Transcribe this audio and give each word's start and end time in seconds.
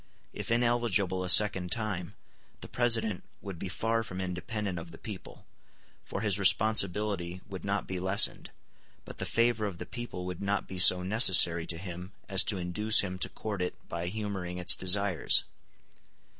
If 0.33 0.49
ineligible 0.49 1.23
a 1.23 1.29
second 1.29 1.71
time, 1.71 2.15
the 2.61 2.67
President 2.67 3.23
would 3.39 3.59
be 3.59 3.69
far 3.69 4.01
from 4.01 4.19
independent 4.19 4.79
of 4.79 4.89
the 4.89 4.97
people, 4.97 5.45
for 6.05 6.21
his 6.21 6.39
responsibility 6.39 7.41
would 7.47 7.63
not 7.63 7.85
be 7.85 7.99
lessened; 7.99 8.49
but 9.05 9.19
the 9.19 9.27
favor 9.27 9.67
of 9.67 9.77
the 9.77 9.85
people 9.85 10.25
would 10.25 10.41
not 10.41 10.67
be 10.67 10.79
so 10.79 11.03
necessary 11.03 11.67
to 11.67 11.77
him 11.77 12.13
as 12.27 12.43
to 12.45 12.57
induce 12.57 13.01
him 13.01 13.19
to 13.19 13.29
court 13.29 13.61
it 13.61 13.75
by 13.87 14.07
humoring 14.07 14.57
its 14.57 14.75
desires. 14.75 15.43